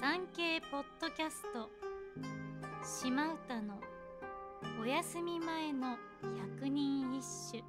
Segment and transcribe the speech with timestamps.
[0.00, 1.68] 産経ポッドキャスト。
[2.82, 3.78] 島唄の
[4.80, 5.98] お休み前の
[6.56, 7.62] 百人一首。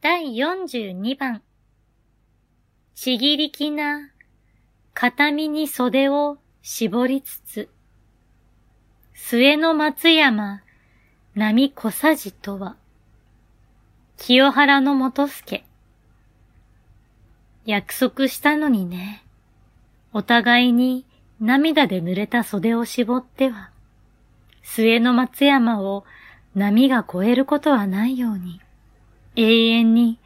[0.00, 1.42] 第42番。
[2.96, 4.10] ちぎりきな
[4.94, 7.68] 片身に袖を絞りつつ
[9.14, 10.62] 末の松山
[11.36, 12.74] 波小さじとは。
[14.20, 15.64] 清原の元助。
[17.64, 19.22] 約束したのにね。
[20.12, 21.06] お互いに
[21.40, 23.70] 涙で濡れた袖を絞っては、
[24.62, 26.04] 末の松山を
[26.56, 28.60] 波が越えることはないように、
[29.36, 30.18] 永遠に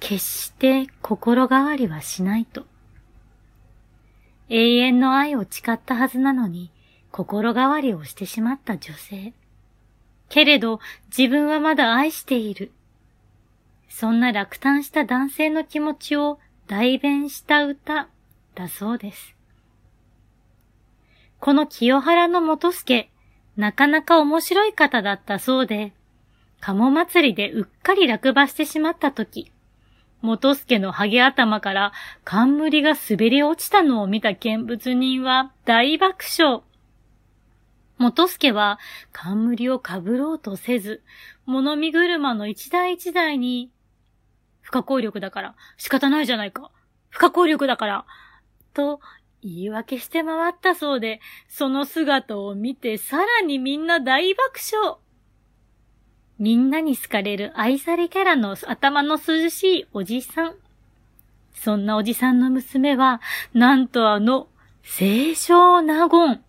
[0.00, 2.64] 決して心変わりはしないと。
[4.48, 6.70] 永遠の愛を誓ったはずなのに、
[7.12, 9.34] 心変わりをしてしまった女性。
[10.30, 10.80] けれど
[11.16, 12.72] 自分はまだ愛している。
[13.96, 18.08] そんな落胆した男性の気持ちを代弁した歌
[18.56, 19.36] だそうです。
[21.38, 23.08] この清原の元助、
[23.56, 25.92] なかなか面白い方だったそうで、
[26.58, 29.52] 鴨祭りでうっかり落馬してしまった時、
[30.22, 31.92] 元助のハゲ頭から
[32.24, 36.62] 冠が滑り落ちたのを見た見物人は大爆笑。
[37.98, 38.80] 元助は
[39.12, 41.00] 冠をかぶろうとせず、
[41.46, 43.70] 物見車の一台一台に
[44.64, 46.70] 不可抗力だから、仕方ないじゃないか。
[47.10, 48.06] 不可抗力だから。
[48.72, 49.00] と、
[49.42, 54.96] 言い訳して回ったそうで、その姿を見てさらにみんな大爆笑。
[56.38, 60.54] みんなに好かれる愛されキャラの頭の涼しいおじさん。
[61.52, 63.20] そんなおじさんの娘は、
[63.52, 64.48] なんとあの、
[64.82, 66.42] 清少納言。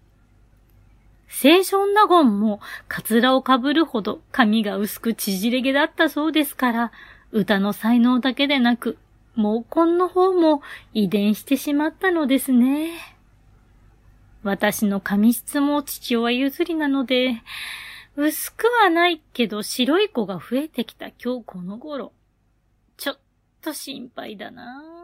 [1.29, 6.91] 清少納言も、カツラをかぶるほど髪が薄く縮れ毛だったそうですから、
[7.35, 8.97] 歌の才能だけでなく、
[9.35, 10.61] 毛根の方も
[10.93, 12.91] 遺伝してしまったのですね。
[14.41, 17.41] 私の髪質も父親譲りなので、
[18.15, 22.13] 薄くはないけど白い子が増えてきた今日この頃。
[22.95, 23.17] ちょっ
[23.61, 24.94] と心配だな